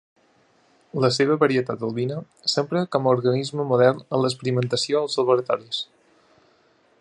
[1.03, 2.17] La seva varietat albina
[2.53, 5.85] s'empra com a organisme model en l'experimentació als laboratoris.